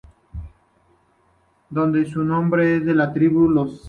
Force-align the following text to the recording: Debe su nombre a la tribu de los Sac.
Debe 1.69 2.07
su 2.07 2.23
nombre 2.23 2.77
a 2.77 2.79
la 2.95 3.13
tribu 3.13 3.47
de 3.49 3.53
los 3.53 3.69
Sac. 3.73 3.79